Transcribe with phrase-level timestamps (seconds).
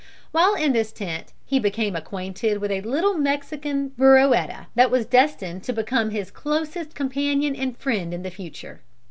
[0.31, 5.61] While in this tent he became acquainted with a little Mexican Burroetta that was destined
[5.65, 8.81] to become his closest companion and friend in the future.